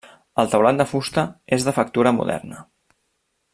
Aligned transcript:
El 0.43 0.47
teulat 0.53 0.79
de 0.79 0.87
fusta 0.93 1.27
és 1.59 1.67
de 1.69 1.75
factura 1.79 2.17
moderna. 2.21 2.67